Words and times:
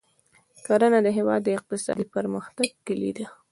کرنه 0.65 0.99
د 1.03 1.07
هېواد 1.17 1.41
د 1.43 1.49
اقتصادي 1.57 2.05
پرمختګ 2.15 2.67
کلي 2.87 3.11
ده. 3.17 3.25